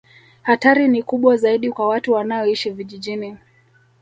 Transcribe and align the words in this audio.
Hatari 0.41 0.87
ni 0.87 1.03
kubwa 1.03 1.37
zaidi 1.37 1.71
kwa 1.71 1.87
watu 1.87 2.11
wanaoishi 2.13 2.69
vijijini 2.71 3.37